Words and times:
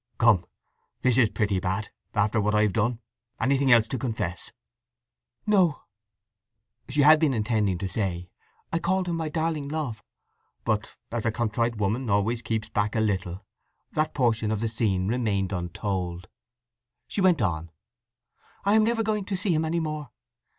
"Come—this 0.17 1.15
is 1.15 1.29
pretty 1.29 1.59
bad, 1.59 1.89
after 2.15 2.41
what 2.41 2.55
I've 2.55 2.73
done! 2.73 2.97
Anything 3.39 3.71
else 3.71 3.87
to 3.89 3.99
confess?" 3.99 4.51
"No." 5.45 5.83
She 6.89 7.01
had 7.01 7.19
been 7.19 7.35
intending 7.35 7.77
to 7.77 7.87
say: 7.87 8.27
"I 8.73 8.79
called 8.79 9.07
him 9.07 9.15
my 9.15 9.29
darling 9.29 9.67
Love." 9.69 10.03
But, 10.65 10.97
as 11.11 11.23
a 11.23 11.31
contrite 11.31 11.77
woman 11.77 12.09
always 12.09 12.41
keeps 12.41 12.67
back 12.69 12.95
a 12.95 12.99
little, 12.99 13.45
that 13.91 14.15
portion 14.15 14.49
of 14.49 14.59
the 14.59 14.67
scene 14.69 15.07
remained 15.07 15.53
untold. 15.53 16.27
She 17.07 17.21
went 17.21 17.39
on: 17.39 17.69
"I 18.65 18.73
am 18.73 18.83
never 18.83 19.03
going 19.03 19.25
to 19.25 19.37
see 19.37 19.53
him 19.53 19.63
any 19.65 19.79
more. 19.79 20.09